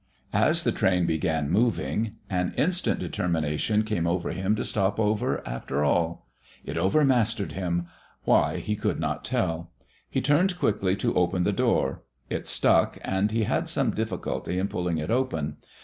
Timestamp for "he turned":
10.09-10.57